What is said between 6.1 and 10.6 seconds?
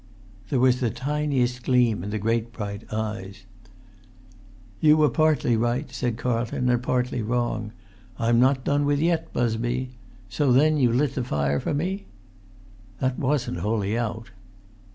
Carlton, "and partly wrong. I'm not done with yet, Busby. So